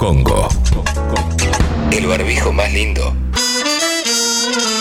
Congo. 0.00 0.48
El 1.92 2.06
barbijo 2.06 2.50
más 2.54 2.72
lindo 2.72 3.14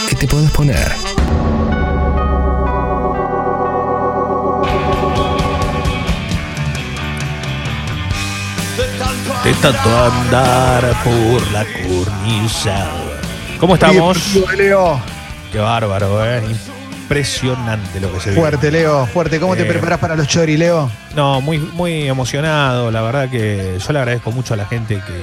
que 0.08 0.16
te 0.16 0.26
podés 0.26 0.50
poner. 0.52 0.90
De 9.44 9.54
tanto 9.56 10.04
andar 10.06 11.04
por 11.04 11.52
la 11.52 11.66
cornisa. 11.66 12.90
¿Cómo 13.60 13.74
estamos? 13.74 14.18
Qué 15.52 15.60
bárbaro, 15.60 16.26
¿eh? 16.26 16.44
Impresionante 17.14 18.00
lo 18.00 18.14
que 18.14 18.20
se. 18.20 18.34
Fuerte, 18.34 18.70
Leo, 18.70 19.08
fuerte. 19.08 19.40
¿Cómo 19.40 19.56
te 19.56 19.64
Eh. 19.64 19.66
preparas 19.66 19.98
para 19.98 20.16
los 20.16 20.28
chori, 20.28 20.58
Leo? 20.58 20.92
No, 21.16 21.42
muy, 21.42 21.58
muy 21.58 22.08
emocionado. 22.08 22.92
La 22.92 23.02
verdad 23.02 23.28
que 23.32 23.80
yo 23.84 23.94
le 23.94 23.98
agradezco 24.00 24.32
mucho 24.32 24.54
a 24.54 24.58
la 24.58 24.68
gente 24.68 25.02
que, 25.08 25.22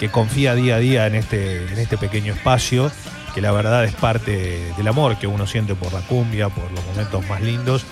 que 0.00 0.10
confía 0.10 0.54
día 0.54 0.74
a 0.76 0.78
día 0.80 1.06
en 1.06 1.14
este, 1.14 1.64
en 1.66 1.78
este 1.78 1.96
pequeño 1.96 2.34
espacio, 2.34 2.92
que 3.34 3.40
la 3.40 3.52
verdad 3.52 3.86
es 3.86 3.94
parte 3.94 4.70
del 4.76 4.86
amor 4.86 5.16
que 5.16 5.26
uno 5.26 5.46
siente 5.46 5.74
por 5.74 5.94
la 5.94 6.00
cumbia, 6.00 6.50
por 6.50 6.70
los 6.70 6.84
momentos 6.84 7.26
más 7.26 7.40
lindos. 7.40 7.86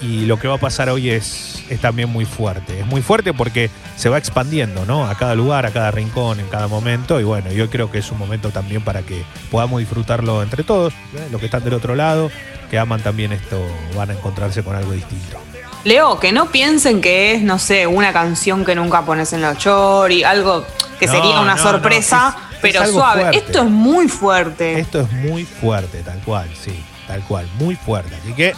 Y 0.00 0.26
lo 0.26 0.36
que 0.40 0.48
va 0.48 0.56
a 0.56 0.58
pasar 0.58 0.88
hoy 0.90 1.10
es, 1.10 1.62
es 1.70 1.80
también 1.80 2.08
muy 2.08 2.24
fuerte. 2.24 2.80
Es 2.80 2.86
muy 2.86 3.00
fuerte 3.02 3.32
porque 3.32 3.70
se 3.94 4.08
va 4.08 4.18
expandiendo, 4.18 4.84
¿no? 4.84 5.06
A 5.06 5.14
cada 5.14 5.36
lugar, 5.36 5.64
a 5.66 5.70
cada 5.70 5.92
rincón, 5.92 6.40
en 6.40 6.48
cada 6.48 6.66
momento. 6.66 7.20
Y 7.20 7.22
bueno, 7.22 7.52
yo 7.52 7.70
creo 7.70 7.88
que 7.92 7.98
es 7.98 8.10
un 8.10 8.18
momento 8.18 8.50
también 8.50 8.82
para 8.82 9.02
que 9.02 9.22
podamos 9.52 9.78
disfrutarlo 9.78 10.42
entre 10.42 10.64
todos. 10.64 10.92
¿eh? 11.14 11.28
Los 11.30 11.38
que 11.38 11.46
están 11.46 11.62
del 11.62 11.74
otro 11.74 11.94
lado, 11.94 12.32
que 12.72 12.78
aman 12.78 13.02
también 13.02 13.32
esto, 13.32 13.62
van 13.94 14.08
a 14.08 14.14
encontrarse 14.14 14.62
con 14.62 14.74
algo 14.74 14.92
distinto. 14.92 15.36
Leo, 15.84 16.18
que 16.18 16.32
no 16.32 16.46
piensen 16.50 17.02
que 17.02 17.34
es, 17.34 17.42
no 17.42 17.58
sé, 17.58 17.86
una 17.86 18.14
canción 18.14 18.64
que 18.64 18.74
nunca 18.74 19.02
pones 19.02 19.30
en 19.34 19.42
los 19.42 19.58
chori, 19.58 20.24
algo 20.24 20.64
que 20.98 21.04
No, 21.06 21.12
sería 21.12 21.40
una 21.40 21.56
no, 21.56 21.62
sorpresa, 21.62 22.30
no, 22.34 22.48
es- 22.48 22.54
es 22.54 22.58
pero 22.62 22.86
suave. 22.86 23.20
fuerte. 23.24 23.38
Esto 23.38 23.58
es 23.64 23.68
muy 23.70 24.08
fuerte. 24.08 24.80
Esto 24.80 25.00
es 25.02 25.12
muy 25.12 25.44
fuerte, 25.44 25.98
tal 26.02 26.18
cual, 26.20 26.48
sí, 26.64 26.82
tal 27.06 27.20
cual, 27.24 27.46
muy 27.58 27.76
fuerte. 27.76 28.14
Así 28.22 28.32
que, 28.32 28.54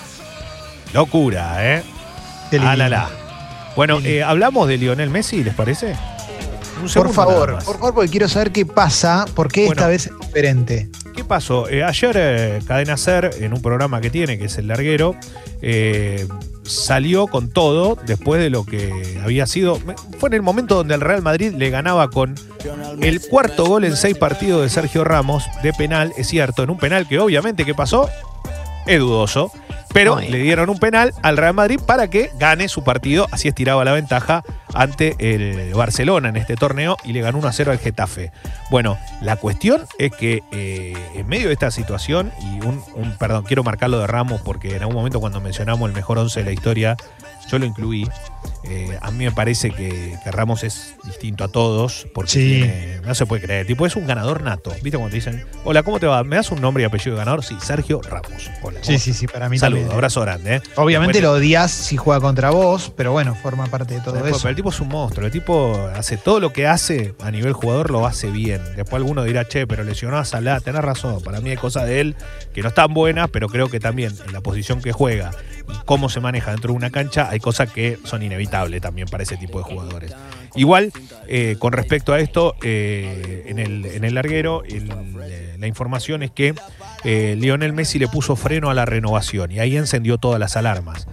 locura, 0.93 1.57
¿eh? 1.79 1.83
Ah, 2.61 2.77
la, 2.77 2.89
la. 2.89 3.09
Bueno, 3.75 3.99
eh, 4.05 4.23
hablamos 4.23 4.69
de 4.69 4.77
Lionel 4.79 5.11
Messi, 5.11 5.43
¿les 5.43 5.55
parece? 5.55 5.97
Un 6.81 6.89
Por 6.89 7.13
favor, 7.13 7.55
por 7.65 7.75
favor, 7.79 7.95
porque 7.95 8.11
quiero 8.11 8.29
saber 8.29 8.53
qué 8.53 8.65
pasa, 8.65 9.25
por 9.35 9.51
qué 9.51 9.67
Bueno. 9.67 9.81
esta 9.81 9.89
vez 9.89 10.07
es 10.07 10.13
diferente. 10.21 10.89
¿Qué 11.15 11.25
pasó? 11.25 11.69
Eh, 11.69 11.85
ayer 11.85 12.17
eh, 12.19 12.59
Cadena 12.67 12.97
Ser, 12.97 13.31
en 13.41 13.53
un 13.53 13.63
programa 13.63 14.01
que 14.01 14.11
tiene, 14.11 14.39
que 14.39 14.47
es 14.47 14.59
El 14.59 14.67
Larguero, 14.69 15.15
eh, 15.63 16.27
salió 16.65 17.27
con 17.29 17.51
todo 17.51 17.97
después 18.07 18.41
de 18.41 18.51
lo 18.51 18.65
que 18.65 19.21
había 19.23 19.47
sido. 19.47 19.79
Fue 20.19 20.29
en 20.29 20.35
el 20.35 20.43
momento 20.43 20.75
donde 20.75 20.95
el 20.95 21.01
Real 21.01 21.23
Madrid 21.23 21.53
le 21.57 21.71
ganaba 21.71 22.11
con 22.11 22.35
el 23.01 23.21
cuarto 23.21 23.67
gol 23.67 23.85
en 23.85 23.97
seis 23.97 24.17
partidos 24.17 24.63
de 24.63 24.69
Sergio 24.69 25.05
Ramos 25.05 25.45
de 25.63 25.73
penal, 25.73 26.13
es 26.17 26.29
cierto, 26.29 26.63
en 26.63 26.71
un 26.71 26.79
penal 26.79 27.07
que 27.07 27.19
obviamente, 27.19 27.65
¿qué 27.65 27.75
pasó? 27.75 28.09
Es 28.87 28.99
dudoso. 28.99 29.53
Pero 29.95 30.17
Ay. 30.17 30.29
le 30.29 30.39
dieron 30.39 30.69
un 30.69 30.79
penal 30.79 31.15
al 31.23 31.37
Real 31.39 31.55
Madrid 31.55 31.81
para 31.87 32.11
que 32.11 32.31
gane 32.39 32.69
su 32.69 32.85
partido, 32.85 33.27
así 33.31 33.49
estiraba 33.49 33.83
la 33.85 33.93
ventaja 33.93 34.43
ante 34.75 35.15
el 35.21 35.73
Barcelona 35.73 36.29
en 36.29 36.37
este 36.37 36.57
torneo 36.57 36.97
y 37.05 37.13
le 37.13 37.21
ganó 37.23 37.39
1 37.39 37.49
a 37.49 37.53
0 37.53 37.71
al 37.73 37.79
Getafe. 37.79 38.33
Bueno, 38.71 38.99
la 39.23 39.37
cuestión 39.37 39.87
es 39.99 40.11
que 40.11 40.43
eh, 40.51 40.95
en 41.15 41.27
medio 41.29 41.47
de 41.47 41.53
esta 41.53 41.71
situación, 41.71 42.33
y 42.43 42.67
un, 42.67 42.83
un- 42.97 43.17
perdón, 43.19 43.45
quiero 43.45 43.63
marcarlo 43.63 44.01
de 44.01 44.07
Ramos 44.09 44.41
porque 44.43 44.75
en 44.75 44.83
algún 44.83 44.97
momento 44.97 45.21
cuando 45.21 45.41
mencionamos 45.41 45.89
el 45.89 45.95
mejor 45.95 46.19
11 46.19 46.41
de 46.41 46.45
la 46.45 46.53
historia, 46.53 46.97
yo 47.51 47.59
lo 47.59 47.67
incluí. 47.67 48.09
Eh, 48.67 48.99
a 49.03 49.11
mí 49.11 49.25
me 49.25 49.31
parece 49.33 49.71
que, 49.71 50.17
que 50.25 50.31
Ramos 50.31 50.65
es 50.65 50.95
distinto 51.05 51.45
a 51.45 51.49
todos, 51.49 52.07
porque 52.15 52.31
Sí. 52.31 52.39
tiene- 52.63 53.01
no 53.05 53.15
se 53.15 53.27
puede 53.27 53.43
creer. 53.43 53.67
Tipo, 53.67 53.85
es 53.85 53.95
un 53.95 54.07
ganador 54.07 54.43
nato. 54.43 54.71
¿Viste 54.83 54.93
cuando 54.93 55.11
te 55.11 55.17
dicen, 55.17 55.45
hola, 55.65 55.83
¿cómo 55.83 56.01
te 56.01 56.07
va? 56.07 56.25
¿Me 56.25 56.37
das 56.37 56.51
un 56.51 56.63
nombre 56.63 56.83
y 56.83 56.87
apellido 56.87 57.13
de 57.13 57.19
ganador? 57.19 57.45
Sí, 57.45 57.57
Sergio 57.61 58.01
Ramos. 58.01 58.51
Hola. 58.63 58.81
Sí, 58.83 58.99
sí, 58.99 59.13
sí, 59.13 59.27
para 59.27 59.51
mí 59.51 59.59
Saludos, 59.59 59.81
también. 59.83 59.95
abrazo 59.97 60.23
grande. 60.23 60.57
¿eh? 60.57 60.63
Obviamente 60.77 61.19
Después- 61.19 61.23
lo 61.35 61.39
odias 61.39 61.71
si 61.73 61.99
juega 61.99 62.21
contra 62.23 62.51
vos, 62.51 62.91
pero 62.97 63.13
bueno, 63.13 63.35
forma 63.35 63.67
parte 63.67 63.95
de 63.95 64.01
todo 64.01 64.15
Después, 64.15 64.33
eso. 64.33 64.41
pero 64.43 64.51
el 64.51 64.57
tipo 64.57 64.71
es 64.71 64.81
un 64.81 64.89
monstruo, 64.89 65.27
el 65.27 65.33
tipo 65.33 65.91
hace 65.95 66.17
todo 66.17 66.41
lo 66.41 66.53
que 66.55 66.67
hace 66.67 67.15
a 67.23 67.31
nivel 67.31 67.53
jugador 67.53 67.91
lo 67.91 68.07
hace 68.07 68.31
bien. 68.31 68.63
Después 68.77 68.95
alguno 68.95 69.25
dirá, 69.25 69.47
che, 69.47 69.67
pero 69.67 69.85
lesionó 69.85 70.17
a 70.17 70.25
Salah, 70.25 70.61
tenés 70.61 70.81
razón, 70.81 71.23
para 71.23 71.41
mí 71.43 71.51
hay 71.51 71.57
cosas 71.59 71.85
de 71.85 72.01
él 72.01 72.17
que 72.55 72.63
no 72.63 72.69
están 72.69 72.95
buenas, 72.95 73.29
pero 73.29 73.49
creo 73.51 73.69
que 73.69 73.79
también 73.79 74.15
en 74.27 74.33
la 74.33 74.41
posición 74.41 74.81
que 74.81 74.93
juega 74.93 75.33
cómo 75.85 76.09
se 76.09 76.21
maneja 76.21 76.51
dentro 76.51 76.73
de 76.73 76.77
una 76.77 76.91
cancha, 76.91 77.29
hay 77.31 77.41
cosas 77.41 77.71
que 77.71 77.99
son 78.05 78.23
inevitables 78.23 78.81
también 78.81 79.09
para 79.09 79.23
ese 79.23 79.37
tipo 79.37 79.59
de 79.59 79.65
jugadores. 79.65 80.15
Igual, 80.57 80.93
eh, 81.27 81.57
con 81.59 81.73
respecto 81.73 82.13
a 82.13 82.21
esto, 82.21 82.55
eh, 82.63 83.45
en, 83.47 83.59
el, 83.59 83.87
en 83.87 84.05
el 84.05 84.15
larguero, 84.15 84.63
eh, 84.65 85.57
la 85.59 85.67
información 85.67 86.23
es 86.23 86.31
que 86.31 86.55
eh, 87.05 87.37
Lionel 87.39 87.73
Messi 87.73 87.99
le 87.99 88.09
puso 88.09 88.37
freno 88.37 88.71
a 88.71 88.75
la 88.75 88.85
renovación 88.85 89.51
y 89.51 89.59
ahí 89.59 89.77
encendió 89.77 90.19
todas 90.19 90.39
las 90.39 90.57
alarmas. 90.57 91.07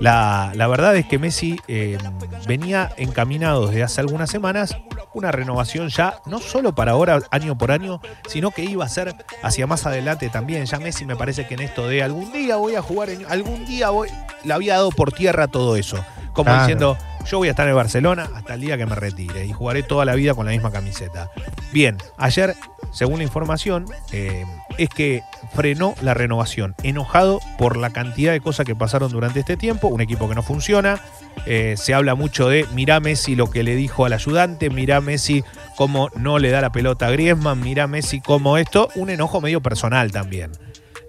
La, 0.00 0.52
la 0.54 0.66
verdad 0.68 0.96
es 0.96 1.06
que 1.06 1.18
Messi 1.18 1.58
eh, 1.66 1.98
venía 2.46 2.92
encaminado 2.96 3.66
desde 3.66 3.82
hace 3.82 4.00
algunas 4.00 4.30
semanas 4.30 4.76
una 5.14 5.32
renovación 5.32 5.88
ya, 5.88 6.20
no 6.26 6.38
solo 6.38 6.74
para 6.74 6.92
ahora, 6.92 7.20
año 7.30 7.58
por 7.58 7.72
año, 7.72 8.00
sino 8.28 8.50
que 8.52 8.62
iba 8.64 8.84
a 8.84 8.88
ser 8.88 9.14
hacia 9.42 9.66
más 9.66 9.86
adelante 9.86 10.28
también. 10.28 10.66
Ya 10.66 10.78
Messi 10.78 11.04
me 11.04 11.16
parece 11.16 11.46
que 11.46 11.54
en 11.54 11.60
esto 11.60 11.88
de 11.88 12.02
algún 12.04 12.30
día 12.32 12.56
voy 12.56 12.76
a 12.76 12.82
jugar, 12.82 13.10
en- 13.10 13.26
algún 13.26 13.64
día 13.66 13.90
voy, 13.90 14.08
le 14.44 14.52
había 14.52 14.74
dado 14.74 14.90
por 14.90 15.10
tierra 15.12 15.48
todo 15.48 15.74
eso. 15.76 15.96
Como 16.32 16.44
Claro. 16.44 16.60
diciendo, 16.60 16.98
yo 17.26 17.38
voy 17.38 17.48
a 17.48 17.50
estar 17.50 17.66
en 17.68 17.74
Barcelona 17.74 18.28
hasta 18.36 18.54
el 18.54 18.60
día 18.60 18.76
que 18.76 18.86
me 18.86 18.94
retire 18.94 19.44
y 19.44 19.52
jugaré 19.52 19.82
toda 19.82 20.04
la 20.04 20.14
vida 20.14 20.34
con 20.34 20.46
la 20.46 20.52
misma 20.52 20.70
camiseta. 20.70 21.30
Bien, 21.72 21.96
ayer, 22.16 22.54
según 22.92 23.18
la 23.18 23.24
información, 23.24 23.86
eh, 24.12 24.44
es 24.78 24.88
que 24.88 25.22
frenó 25.54 25.94
la 26.00 26.14
renovación, 26.14 26.74
enojado 26.82 27.40
por 27.58 27.76
la 27.76 27.90
cantidad 27.90 28.32
de 28.32 28.40
cosas 28.40 28.66
que 28.66 28.74
pasaron 28.74 29.10
durante 29.10 29.40
este 29.40 29.56
tiempo, 29.56 29.88
un 29.88 30.00
equipo 30.00 30.28
que 30.28 30.34
no 30.34 30.42
funciona, 30.42 31.00
eh, 31.46 31.74
se 31.76 31.94
habla 31.94 32.14
mucho 32.14 32.48
de 32.48 32.66
mirá 32.74 33.00
Messi 33.00 33.36
lo 33.36 33.50
que 33.50 33.62
le 33.62 33.76
dijo 33.76 34.04
al 34.04 34.12
ayudante, 34.12 34.70
mirá 34.70 35.00
Messi 35.00 35.44
cómo 35.76 36.10
no 36.16 36.38
le 36.38 36.50
da 36.50 36.60
la 36.60 36.72
pelota 36.72 37.06
a 37.06 37.10
Griezmann, 37.10 37.60
mirá 37.60 37.86
Messi 37.86 38.20
cómo 38.20 38.58
esto, 38.58 38.88
un 38.94 39.10
enojo 39.10 39.40
medio 39.40 39.60
personal 39.60 40.10
también. 40.10 40.52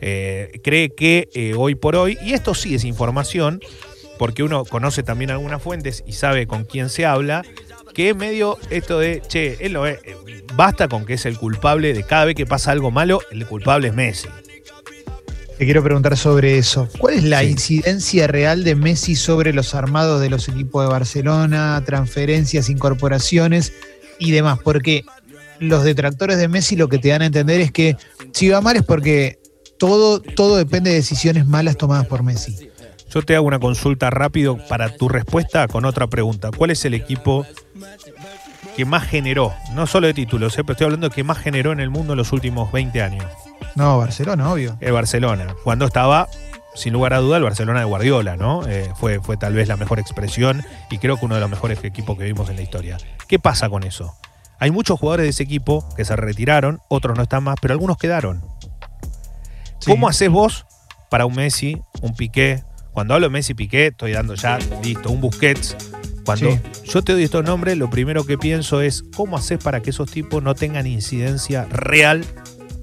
Eh, 0.01 0.61
cree 0.63 0.95
que 0.95 1.53
hoy 1.57 1.75
por 1.75 1.95
hoy, 1.95 2.17
y 2.21 2.33
esto 2.33 2.53
sí 2.53 2.75
es 2.75 2.83
información, 2.83 3.59
porque 4.17 4.43
uno 4.43 4.65
conoce 4.65 5.01
también 5.01 5.31
algunas 5.31 5.61
fuentes 5.61 6.03
y 6.05 6.11
sabe 6.11 6.45
con 6.45 6.65
quién 6.65 6.89
se 6.89 7.05
habla, 7.05 7.43
que 7.99 8.11
es 8.11 8.15
medio 8.15 8.57
esto 8.69 8.97
de, 8.97 9.21
che, 9.27 9.57
él 9.59 9.73
lo 9.73 9.85
es, 9.85 9.99
eh, 10.05 10.15
basta 10.55 10.87
con 10.87 11.05
que 11.05 11.15
es 11.15 11.25
el 11.25 11.37
culpable 11.37 11.93
de 11.93 12.03
cada 12.03 12.23
vez 12.23 12.33
que 12.33 12.45
pasa 12.45 12.71
algo 12.71 12.91
malo, 12.91 13.19
el 13.29 13.45
culpable 13.45 13.89
es 13.89 13.93
Messi. 13.93 14.29
Te 15.57 15.65
quiero 15.65 15.83
preguntar 15.83 16.15
sobre 16.15 16.57
eso. 16.57 16.87
¿Cuál 16.97 17.15
es 17.15 17.23
la 17.25 17.41
Sí. 17.41 17.47
incidencia 17.47 18.27
real 18.27 18.63
de 18.63 18.75
Messi 18.75 19.17
sobre 19.17 19.51
los 19.51 19.75
armados 19.75 20.21
de 20.21 20.29
los 20.29 20.47
equipos 20.47 20.85
de 20.85 20.89
Barcelona, 20.89 21.83
transferencias, 21.85 22.69
incorporaciones 22.69 23.73
y 24.17 24.31
demás? 24.31 24.59
Porque 24.63 25.03
los 25.59 25.83
detractores 25.83 26.37
de 26.37 26.47
Messi 26.47 26.77
lo 26.77 26.87
que 26.87 26.99
te 26.99 27.09
dan 27.09 27.21
a 27.23 27.25
entender 27.25 27.59
es 27.59 27.73
que 27.73 27.97
si 28.31 28.47
va 28.47 28.61
mal 28.61 28.77
es 28.77 28.83
porque 28.83 29.39
todo, 29.77 30.21
todo 30.21 30.55
depende 30.55 30.91
de 30.91 30.95
decisiones 30.95 31.45
malas 31.45 31.75
tomadas 31.75 32.07
por 32.07 32.23
Messi. 32.23 32.69
Yo 33.09 33.23
te 33.23 33.35
hago 33.35 33.47
una 33.47 33.59
consulta 33.59 34.11
rápido 34.11 34.57
para 34.67 34.95
tu 34.95 35.09
respuesta 35.09 35.67
con 35.67 35.85
otra 35.85 36.07
pregunta. 36.07 36.51
¿Cuál 36.55 36.69
es 36.69 36.85
el 36.85 36.93
equipo 36.93 37.45
que 38.75 38.85
más 38.85 39.03
generó, 39.03 39.51
no 39.73 39.87
solo 39.87 40.07
de 40.07 40.13
títulos, 40.13 40.53
eh, 40.57 40.63
pero 40.63 40.73
estoy 40.73 40.85
hablando 40.85 41.09
de 41.09 41.15
que 41.15 41.23
más 41.23 41.39
generó 41.39 41.71
en 41.71 41.79
el 41.79 41.89
mundo 41.89 42.13
en 42.13 42.17
los 42.17 42.31
últimos 42.31 42.71
20 42.71 43.01
años? 43.01 43.25
No, 43.75 43.97
Barcelona, 43.97 44.51
obvio. 44.51 44.77
El 44.79 44.93
Barcelona. 44.93 45.55
Cuando 45.63 45.85
estaba, 45.85 46.27
sin 46.75 46.93
lugar 46.93 47.13
a 47.13 47.17
duda, 47.17 47.37
el 47.37 47.43
Barcelona 47.43 47.79
de 47.79 47.85
Guardiola, 47.85 48.35
¿no? 48.35 48.67
Eh, 48.67 48.91
fue, 48.95 49.19
fue 49.19 49.37
tal 49.37 49.53
vez 49.55 49.67
la 49.67 49.75
mejor 49.75 49.99
expresión 49.99 50.63
y 50.91 50.99
creo 50.99 51.17
que 51.17 51.25
uno 51.25 51.33
de 51.33 51.41
los 51.41 51.49
mejores 51.49 51.83
equipos 51.83 52.15
que 52.15 52.25
vimos 52.25 52.47
en 52.49 52.57
la 52.57 52.61
historia. 52.61 52.97
¿Qué 53.27 53.39
pasa 53.39 53.69
con 53.69 53.83
eso? 53.83 54.15
Hay 54.59 54.69
muchos 54.69 54.99
jugadores 54.99 55.23
de 55.23 55.29
ese 55.29 55.43
equipo 55.43 55.83
que 55.95 56.05
se 56.05 56.15
retiraron, 56.15 56.79
otros 56.89 57.17
no 57.17 57.23
están 57.23 57.43
más, 57.43 57.55
pero 57.59 57.73
algunos 57.73 57.97
quedaron. 57.97 58.43
Sí. 59.79 59.89
¿Cómo 59.89 60.07
haces 60.07 60.29
vos 60.29 60.65
para 61.09 61.25
un 61.25 61.33
Messi, 61.35 61.81
un 62.01 62.13
Piqué? 62.13 62.68
Cuando 62.91 63.13
hablo 63.13 63.27
de 63.27 63.31
Messi 63.31 63.53
Piqué, 63.53 63.87
estoy 63.87 64.13
dando 64.13 64.35
ya, 64.35 64.57
listo, 64.83 65.09
un 65.09 65.21
Busquets. 65.21 65.75
Cuando 66.25 66.51
Sí. 66.51 66.59
yo 66.85 67.01
te 67.01 67.13
doy 67.13 67.23
estos 67.23 67.43
nombres, 67.43 67.77
lo 67.77 67.89
primero 67.89 68.25
que 68.25 68.37
pienso 68.37 68.81
es 68.81 69.03
cómo 69.15 69.37
haces 69.37 69.57
para 69.57 69.81
que 69.81 69.89
esos 69.89 70.11
tipos 70.11 70.43
no 70.43 70.53
tengan 70.53 70.85
incidencia 70.85 71.65
real 71.71 72.23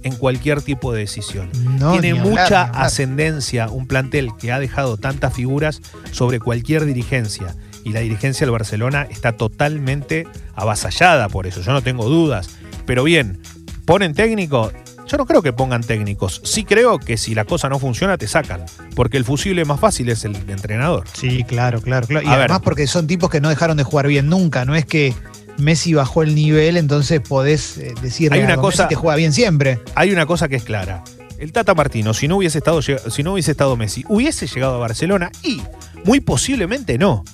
en 0.03 0.15
cualquier 0.17 0.63
tipo 0.63 0.93
de 0.93 1.01
decisión. 1.01 1.51
No, 1.79 1.93
Tiene 1.93 2.11
hablar, 2.19 2.27
mucha 2.27 2.63
ascendencia 2.65 3.69
un 3.69 3.87
plantel 3.87 4.31
que 4.39 4.53
ha 4.53 4.59
dejado 4.61 4.97
tantas 4.97 5.35
figuras 5.35 5.81
sobre 6.13 6.41
cualquier 6.41 6.85
dirigencia. 6.87 7.55
Y 7.85 7.91
la 7.93 8.01
dirigencia 8.01 8.45
del 8.47 8.53
Barcelona 8.53 9.07
está 9.11 9.33
totalmente 9.33 10.27
avasallada 10.55 11.29
por 11.29 11.47
eso, 11.47 11.61
yo 11.61 11.73
no 11.73 11.83
tengo 11.83 12.09
dudas. 12.09 12.51
Pero 12.85 13.05
bien, 13.05 13.39
¿ponen 13.85 14.15
técnico? 14.15 14.73
Yo 15.07 15.17
no 15.17 15.27
creo 15.27 15.41
que 15.43 15.53
pongan 15.53 15.83
técnicos. 15.83 16.41
Sí 16.45 16.65
creo 16.65 16.99
que 16.99 17.17
si 17.17 17.35
la 17.35 17.45
cosa 17.45 17.69
no 17.69 17.79
funciona, 17.79 18.19
te 18.19 18.27
sacan. 18.27 18.65
Porque 18.95 19.17
el 19.17 19.25
fusible 19.25 19.65
más 19.65 19.79
fácil 19.79 20.09
es 20.09 20.25
el 20.25 20.35
entrenador. 20.49 21.05
Sí, 21.13 21.45
claro, 21.45 21.81
claro, 21.81 22.07
claro. 22.07 22.25
Y 22.27 22.29
A 22.29 22.33
ver. 22.33 22.41
además 22.41 22.61
porque 22.65 22.87
son 22.87 23.07
tipos 23.07 23.31
que 23.31 23.41
no 23.41 23.49
dejaron 23.49 23.77
de 23.77 23.85
jugar 23.85 24.09
bien 24.09 24.29
nunca, 24.29 24.65
no 24.65 24.75
es 24.75 24.85
que 24.85 25.15
Messi 25.59 25.95
bajó 25.95 26.23
el 26.23 26.35
nivel, 26.35 26.77
entonces 26.77 27.21
podés 27.21 27.79
eh, 27.79 27.95
decir 28.03 28.33
Hay 28.33 28.41
una 28.41 28.55
"Ah, 28.55 28.57
cosa- 28.57 28.83
Messi 28.85 28.89
te 28.91 28.95
juega 28.97 29.17
bien 29.17 29.33
siempre. 29.33 29.81
Hay 29.95 30.11
una 30.13 30.27
cosa 30.27 30.49
que 30.49 30.57
es 30.57 30.65
clara. 30.65 31.03
El 31.39 31.53
Tata 31.53 31.75
Martino, 31.75 32.13
si 32.15 32.29
no 32.29 32.37
hubiese 32.39 32.59
estado, 32.59 32.81
si 32.83 33.23
no 33.23 33.35
hubiese 33.35 33.51
estado 33.53 33.77
Messi, 33.77 34.05
hubiese 34.09 34.47
llegado 34.47 34.75
a 34.75 34.79
Barcelona 34.79 35.31
y 35.43 35.63
muy 36.05 36.21
posiblemente 36.21 36.99
no. 36.99 37.25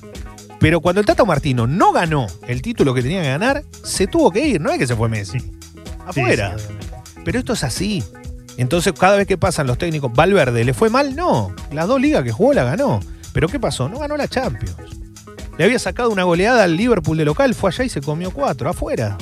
Pero 0.60 0.80
cuando 0.80 1.00
el 1.00 1.06
Tata 1.06 1.24
Martino 1.24 1.66
no 1.66 1.92
ganó 1.92 2.26
el 2.46 2.62
título 2.62 2.94
que 2.94 3.02
tenía 3.02 3.22
que 3.22 3.28
ganar, 3.28 3.62
se 3.82 4.06
tuvo 4.06 4.30
que 4.30 4.46
ir. 4.46 4.60
No 4.60 4.70
es 4.70 4.78
que 4.78 4.86
se 4.86 4.94
fue 4.94 5.08
Messi. 5.08 5.38
Afuera. 6.06 6.56
Sí. 6.58 6.64
Pero 7.24 7.38
esto 7.38 7.52
es 7.52 7.64
así. 7.64 8.02
Entonces, 8.56 8.92
cada 8.92 9.16
vez 9.16 9.26
que 9.26 9.38
pasan 9.38 9.66
los 9.66 9.78
técnicos, 9.78 10.12
¿Valverde 10.12 10.64
le 10.64 10.74
fue 10.74 10.90
mal? 10.90 11.16
No. 11.16 11.54
Las 11.72 11.88
dos 11.88 12.00
ligas 12.00 12.22
que 12.22 12.32
jugó 12.32 12.52
la 12.52 12.64
ganó. 12.64 13.00
Pero 13.32 13.48
¿qué 13.48 13.58
pasó? 13.58 13.88
No 13.88 13.98
ganó 13.98 14.16
la 14.16 14.28
Champions. 14.28 14.76
Le 15.58 15.64
había 15.64 15.78
sacado 15.78 16.10
una 16.10 16.24
goleada 16.24 16.64
al 16.64 16.76
Liverpool 16.76 17.16
de 17.16 17.24
local, 17.24 17.54
fue 17.54 17.70
allá 17.70 17.84
y 17.84 17.88
se 17.88 18.00
comió 18.00 18.30
cuatro, 18.30 18.68
afuera. 18.68 19.16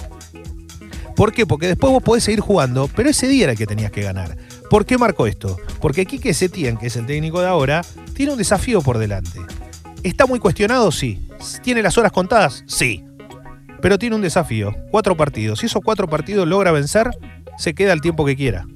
¿Por 1.17 1.33
qué? 1.33 1.45
Porque 1.47 1.67
después 1.67 1.93
vos 1.93 2.03
podés 2.03 2.25
seguir 2.25 2.41
jugando, 2.41 2.89
pero 2.95 3.11
ese 3.11 3.29
día 3.29 3.45
era 3.45 3.53
el 3.53 3.59
que 3.59 3.67
tenías 3.67 3.91
que 3.91 4.03
ganar. 4.03 4.37
¿Por 4.71 4.87
qué 4.87 4.97
marcó 4.97 5.27
esto? 5.27 5.59
Porque 5.81 6.07
Quique 6.07 6.33
Setién, 6.33 6.77
que 6.77 6.87
es 6.87 6.97
el 6.97 7.07
técnico 7.07 7.41
de 7.41 7.49
ahora, 7.49 7.83
tiene 8.15 8.33
un 8.33 8.39
desafío 8.39 8.81
por 8.81 8.99
delante. 8.99 9.41
¿Está 10.03 10.27
muy 10.27 10.39
cuestionado? 10.39 10.91
Sí. 10.93 11.29
¿Tiene 11.63 11.83
las 11.83 11.99
horas 11.99 12.13
contadas? 12.13 12.65
Sí. 12.67 13.05
Pero 13.83 13.99
tiene 13.99 14.17
un 14.17 14.23
desafío. 14.23 14.75
Cuatro 14.91 15.17
partidos. 15.17 15.59
Si 15.59 15.67
esos 15.67 15.83
cuatro 15.85 16.09
partidos 16.09 16.47
logra 16.47 16.73
vencer, 16.73 17.11
se 17.61 17.75
queda 17.75 17.93
el 17.93 18.01
tiempo 18.01 18.25
que 18.25 18.37
quiera. 18.37 18.67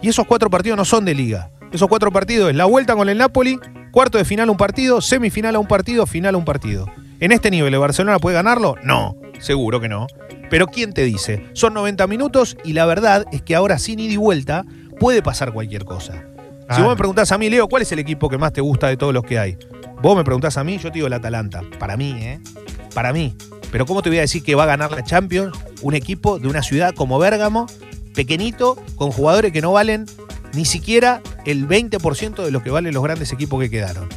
Y 0.00 0.08
esos 0.08 0.26
cuatro 0.26 0.48
partidos 0.48 0.78
no 0.78 0.84
son 0.86 1.04
de 1.04 1.14
liga. 1.14 1.50
Esos 1.72 1.88
cuatro 1.88 2.10
partidos 2.10 2.50
es 2.50 2.56
la 2.56 2.64
vuelta 2.64 2.96
con 2.96 3.08
el 3.10 3.18
Napoli, 3.18 3.58
cuarto 3.92 4.16
de 4.16 4.24
final 4.24 4.48
un 4.48 4.56
partido, 4.56 5.02
semifinal 5.02 5.54
a 5.54 5.58
un 5.58 5.68
partido, 5.68 6.06
final 6.06 6.34
a 6.34 6.38
un 6.38 6.44
partido. 6.46 6.86
¿En 7.20 7.32
este 7.32 7.50
nivel 7.50 7.74
el 7.74 7.80
Barcelona 7.80 8.18
puede 8.18 8.36
ganarlo? 8.36 8.76
No, 8.82 9.14
seguro 9.40 9.78
que 9.78 9.90
no. 9.90 10.06
Pero 10.48 10.66
¿quién 10.68 10.94
te 10.94 11.04
dice? 11.04 11.44
Son 11.52 11.74
90 11.74 12.06
minutos 12.06 12.56
y 12.64 12.72
la 12.72 12.86
verdad 12.86 13.26
es 13.30 13.42
que 13.42 13.54
ahora 13.54 13.78
sin 13.78 14.00
ida 14.00 14.14
y 14.14 14.16
vuelta 14.16 14.64
puede 14.98 15.22
pasar 15.22 15.52
cualquier 15.52 15.84
cosa. 15.84 16.24
Si 16.70 16.80
vos 16.80 16.90
me 16.90 16.96
preguntás 16.96 17.30
a 17.32 17.38
mí, 17.38 17.50
Leo, 17.50 17.68
¿cuál 17.68 17.82
es 17.82 17.92
el 17.92 17.98
equipo 17.98 18.28
que 18.28 18.38
más 18.38 18.52
te 18.52 18.62
gusta 18.62 18.88
de 18.88 18.96
todos 18.96 19.12
los 19.12 19.24
que 19.24 19.38
hay? 19.38 19.58
Vos 20.00 20.16
me 20.16 20.24
preguntás 20.24 20.56
a 20.56 20.64
mí, 20.64 20.78
yo 20.78 20.88
te 20.90 20.94
digo 20.94 21.08
el 21.08 21.12
Atalanta. 21.12 21.62
Para 21.78 21.96
mí, 21.96 22.14
¿eh? 22.20 22.40
Para 22.94 23.12
mí. 23.12 23.36
Pero 23.70 23.86
¿cómo 23.86 24.02
te 24.02 24.08
voy 24.08 24.18
a 24.18 24.22
decir 24.22 24.42
que 24.42 24.54
va 24.54 24.62
a 24.62 24.66
ganar 24.66 24.90
la 24.92 25.04
Champions 25.04 25.58
un 25.82 25.94
equipo 25.94 26.38
de 26.38 26.48
una 26.48 26.62
ciudad 26.62 26.94
como 26.94 27.18
Bérgamo, 27.18 27.66
pequeñito, 28.14 28.76
con 28.96 29.10
jugadores 29.12 29.52
que 29.52 29.60
no 29.60 29.72
valen 29.72 30.06
ni 30.52 30.64
siquiera 30.64 31.20
el 31.44 31.68
20% 31.68 32.44
de 32.44 32.50
lo 32.50 32.62
que 32.62 32.70
valen 32.70 32.92
los 32.94 33.02
grandes 33.02 33.32
equipos 33.32 33.60
que 33.60 33.70
quedaron? 33.70 34.08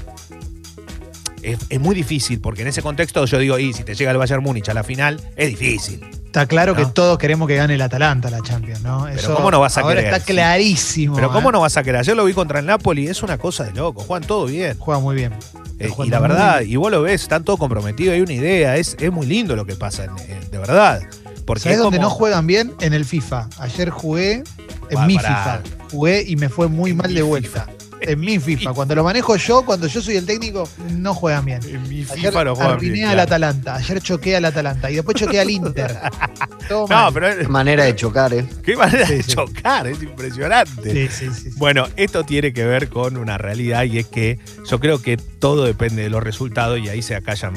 Es, 1.41 1.59
es 1.69 1.79
muy 1.79 1.93
difícil, 1.93 2.39
porque 2.39 2.61
en 2.61 2.69
ese 2.69 2.81
contexto 2.81 3.25
yo 3.25 3.37
digo, 3.37 3.59
y 3.59 3.73
si 3.73 3.83
te 3.83 3.95
llega 3.95 4.11
el 4.11 4.17
Bayern 4.17 4.41
Múnich 4.41 4.69
a 4.69 4.73
la 4.73 4.83
final, 4.83 5.19
es 5.35 5.49
difícil. 5.49 5.99
Está 6.25 6.47
claro 6.47 6.73
que 6.73 6.85
todos 6.85 7.17
queremos 7.19 7.47
que 7.47 7.55
gane 7.57 7.75
el 7.75 7.81
Atalanta 7.81 8.31
la 8.31 8.41
Champions, 8.41 8.81
¿no? 8.81 9.05
Pero 9.13 9.35
¿cómo 9.35 9.51
no 9.51 9.59
vas 9.59 9.77
a 9.77 9.81
ahora 9.81 9.97
querer? 9.97 10.13
está 10.13 10.25
clarísimo. 10.25 11.15
Pero 11.15 11.31
¿cómo 11.31 11.49
¿eh? 11.49 11.51
no 11.51 11.59
vas 11.61 11.77
a 11.77 11.83
querer? 11.83 11.99
Ayer 11.99 12.15
lo 12.15 12.25
vi 12.25 12.33
contra 12.33 12.59
el 12.59 12.65
Napoli, 12.65 13.07
es 13.07 13.21
una 13.21 13.37
cosa 13.37 13.65
de 13.65 13.73
loco, 13.73 14.01
juegan 14.01 14.25
todo 14.25 14.45
bien. 14.45 14.75
Juega 14.79 14.99
muy 14.99 15.15
bien. 15.15 15.33
Eh, 15.79 15.89
y 16.05 16.09
la 16.09 16.19
verdad, 16.19 16.59
bien. 16.61 16.71
y 16.71 16.75
vos 16.77 16.89
lo 16.91 17.01
ves, 17.03 17.21
están 17.23 17.43
todos 17.43 17.59
comprometidos, 17.59 18.13
hay 18.13 18.21
una 18.21 18.33
idea, 18.33 18.77
es, 18.77 18.95
es 18.99 19.11
muy 19.11 19.27
lindo 19.27 19.55
lo 19.55 19.65
que 19.65 19.75
pasa, 19.75 20.05
en- 20.05 20.17
en- 20.31 20.49
de 20.49 20.57
verdad. 20.57 21.01
Porque 21.45 21.63
¿Sabés 21.63 21.77
es 21.77 21.83
dónde 21.83 21.97
como- 21.97 22.09
no 22.09 22.15
juegan 22.15 22.47
bien? 22.47 22.73
En 22.79 22.93
el 22.93 23.05
FIFA. 23.05 23.49
Ayer 23.59 23.89
jugué 23.89 24.43
en 24.89 25.07
mi 25.07 25.15
pará. 25.15 25.61
FIFA. 25.61 25.87
Jugué 25.91 26.23
y 26.27 26.35
me 26.35 26.49
fue 26.49 26.67
muy 26.67 26.91
En 26.91 26.97
mal 26.97 27.13
de 27.13 27.21
vuelta. 27.21 27.67
En 28.01 28.19
mi 28.19 28.37
FIFA. 28.39 28.73
Cuando 28.73 28.95
lo 28.95 29.03
manejo 29.03 29.35
yo, 29.37 29.63
cuando 29.63 29.87
yo 29.87 30.01
soy 30.01 30.17
el 30.17 30.25
técnico, 30.25 30.67
no 30.91 31.13
juegan 31.13 31.45
bien. 31.45 31.59
En 31.65 31.81
mi 31.87 32.01
Ayer 32.03 32.17
FIFA 32.17 32.43
no 32.45 32.55
juegan 32.55 32.79
bien, 32.79 32.95
al 33.05 33.13
claro. 33.13 33.21
Atalanta. 33.21 33.75
Ayer 33.75 34.01
choqué 34.01 34.35
al 34.35 34.45
Atalanta. 34.45 34.91
Y 34.91 34.95
después 34.95 35.15
choqué 35.17 35.39
al 35.39 35.49
Inter. 35.49 35.97
Todo 36.67 36.87
No, 36.87 36.95
mal. 36.95 37.13
pero 37.13 37.37
Qué 37.37 37.47
manera 37.47 37.83
de 37.85 37.95
chocar, 37.95 38.33
¿eh? 38.33 38.45
qué 38.63 38.75
manera 38.75 39.05
Sí, 39.07 39.15
de 39.15 39.23
sí. 39.23 39.31
chocar, 39.33 39.87
es 39.87 40.01
impresionante. 40.01 40.91
Sí, 41.09 41.27
sí, 41.27 41.33
sí, 41.33 41.51
sí. 41.51 41.57
Bueno, 41.57 41.87
esto 41.97 42.23
tiene 42.23 42.51
que 42.53 42.65
ver 42.65 42.89
con 42.89 43.17
una 43.17 43.37
realidad 43.37 43.83
y 43.83 43.99
es 43.99 44.07
que 44.07 44.39
yo 44.69 44.79
creo 44.79 45.01
que 45.01 45.17
todo 45.17 45.65
depende 45.65 46.03
de 46.03 46.09
los 46.09 46.23
resultados 46.23 46.79
y 46.79 46.89
ahí 46.89 47.01
se 47.01 47.15
acallan 47.15 47.53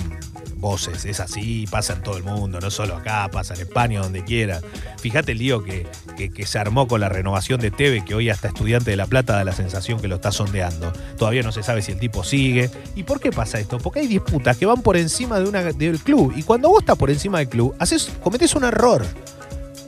voces. 0.57 1.05
Es 1.05 1.21
así, 1.21 1.67
pasa 1.71 1.93
en 1.95 2.03
todo 2.03 2.17
el 2.17 2.25
mundo, 2.25 2.59
no 2.61 2.71
solo 2.71 2.97
acá, 2.97 3.29
pasa 3.31 3.55
en 3.55 3.61
España, 3.61 4.01
donde 4.01 4.25
quiera. 4.25 4.61
Fíjate 4.99 5.33
el 5.33 5.39
lío 5.39 5.63
que, 5.63 5.87
que- 6.17 6.47
se 6.47 6.59
armó 6.59 6.87
con 6.89 7.01
la 7.01 7.09
renovación 7.09 7.61
de 7.61 7.71
Teve, 7.71 8.05
que 8.05 8.15
hoy 8.15 8.31
hasta 8.31 8.49
estudiante 8.49 8.91
de 8.91 8.97
La 8.97 9.07
Plata 9.07 9.35
da 9.37 9.45
la 9.45 9.53
sensación 9.53 10.01
que 10.01 10.09
lo 10.09 10.17
está 10.17 10.33
sondeando. 10.33 10.93
Todavía 11.19 11.43
no 11.43 11.53
se 11.53 11.63
sabe 11.63 11.83
si 11.83 11.93
el 11.93 11.99
tipo 11.99 12.25
sigue. 12.25 12.71
¿Y 12.95 13.03
por 13.03 13.21
qué 13.21 13.31
pasa 13.33 13.59
esto? 13.61 13.79
Porque 13.79 14.01
hay 14.01 14.07
disputas 14.07 14.57
que 14.57 14.67
van 14.67 14.83
por 14.83 14.97
encima 14.97 15.39
de 15.41 15.49
una, 15.49 15.63
del 15.63 15.99
club. 15.99 16.33
Y 16.37 16.43
cuando 16.43 16.69
vos 16.69 16.81
estás 16.81 16.97
por 16.97 17.11
encima 17.11 17.39
del 17.39 17.49
club, 17.49 17.75
haces, 17.79 18.11
cometés 18.23 18.55
un 18.55 18.65
error. 18.65 19.05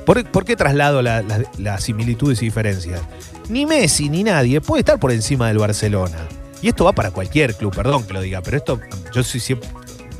¿Por, 0.05 0.44
qué 0.44 0.56
traslado 0.56 1.03
la- 1.03 1.20
la- 1.23 1.44
las 1.59 1.85
similitudes 1.85 2.41
y 2.43 2.47
diferencias? 2.47 3.00
Ni 3.50 3.67
Messi 3.67 4.09
ni 4.09 4.25
nadie 4.25 4.61
puede 4.61 4.81
estar 4.81 4.99
por 4.99 5.12
encima 5.12 5.49
del 5.49 5.59
Barcelona. 5.59 6.17
Y 6.62 6.69
esto 6.69 6.85
va 6.85 6.93
para 6.93 7.11
cualquier 7.11 7.55
club, 7.55 7.75
perdón 7.75 8.05
que 8.05 8.15
lo 8.15 8.20
diga, 8.23 8.41
pero 8.43 8.56
esto 8.56 8.81
yo 9.15 9.23
soy 9.23 9.38
siempre, 9.38 9.69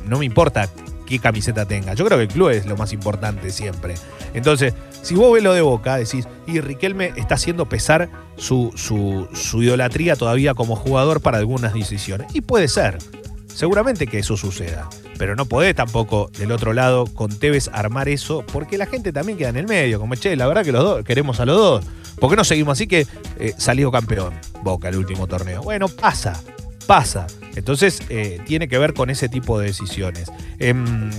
no 0.05 0.19
me 0.19 0.25
importa 0.25 0.69
qué 1.05 1.19
camiseta 1.19 1.65
tenga. 1.65 1.93
Yo 1.93 2.05
creo 2.05 2.17
que 2.17 2.25
el 2.25 2.29
club 2.29 2.49
es 2.49 2.65
lo 2.65 2.77
más 2.77 2.93
importante 2.93 3.49
siempre. 3.49 3.95
Entonces, 4.33 4.73
si 5.01 5.15
vos 5.15 5.33
ves 5.33 5.43
lo 5.43 5.53
de 5.53 5.61
Boca, 5.61 5.97
decís, 5.97 6.27
y 6.45 6.61
Riquelme 6.61 7.13
está 7.15 7.35
haciendo 7.35 7.67
pesar 7.67 8.09
su, 8.37 8.71
su, 8.75 9.27
su 9.33 9.63
idolatría 9.63 10.15
todavía 10.15 10.53
como 10.53 10.75
jugador 10.75 11.21
para 11.21 11.39
algunas 11.39 11.73
decisiones. 11.73 12.27
Y 12.33 12.41
puede 12.41 12.67
ser. 12.67 12.99
Seguramente 13.47 14.07
que 14.07 14.19
eso 14.19 14.37
suceda. 14.37 14.87
Pero 15.17 15.35
no 15.35 15.45
podés 15.45 15.75
tampoco 15.75 16.29
del 16.37 16.51
otro 16.51 16.71
lado 16.73 17.05
con 17.07 17.37
Tevez 17.37 17.69
armar 17.73 18.07
eso, 18.07 18.45
porque 18.53 18.77
la 18.77 18.85
gente 18.85 19.11
también 19.11 19.37
queda 19.37 19.49
en 19.49 19.57
el 19.57 19.67
medio. 19.67 19.99
Como, 19.99 20.15
che, 20.15 20.35
la 20.35 20.47
verdad 20.47 20.63
que 20.63 20.71
los 20.71 20.83
dos 20.83 21.03
queremos 21.03 21.39
a 21.39 21.45
los 21.45 21.57
dos. 21.57 21.85
¿Por 22.19 22.29
qué 22.29 22.35
no 22.35 22.43
seguimos 22.43 22.73
así 22.73 22.87
que 22.87 23.07
eh, 23.39 23.53
salió 23.57 23.91
campeón 23.91 24.33
Boca 24.63 24.89
el 24.89 24.97
último 24.97 25.27
torneo? 25.27 25.61
Bueno, 25.63 25.87
pasa, 25.87 26.39
pasa. 26.85 27.27
Entonces 27.55 28.01
eh, 28.09 28.39
tiene 28.45 28.67
que 28.67 28.77
ver 28.77 28.93
con 28.93 29.09
ese 29.09 29.29
tipo 29.29 29.59
de 29.59 29.67
decisiones. 29.67 30.31
Em, 30.59 31.09